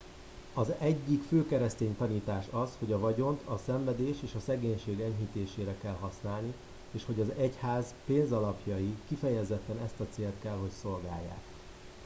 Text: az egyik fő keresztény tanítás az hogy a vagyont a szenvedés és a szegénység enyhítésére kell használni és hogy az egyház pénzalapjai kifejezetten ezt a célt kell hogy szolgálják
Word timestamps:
az 0.53 0.67
egyik 0.79 1.23
fő 1.23 1.47
keresztény 1.47 1.95
tanítás 1.97 2.45
az 2.49 2.69
hogy 2.79 2.91
a 2.91 2.99
vagyont 2.99 3.41
a 3.47 3.57
szenvedés 3.65 4.15
és 4.23 4.33
a 4.33 4.39
szegénység 4.39 4.99
enyhítésére 4.99 5.75
kell 5.81 5.93
használni 5.99 6.53
és 6.91 7.05
hogy 7.05 7.21
az 7.21 7.29
egyház 7.37 7.93
pénzalapjai 8.05 8.95
kifejezetten 9.07 9.77
ezt 9.85 9.99
a 9.99 10.07
célt 10.13 10.35
kell 10.41 10.55
hogy 10.57 10.71
szolgálják 10.81 11.41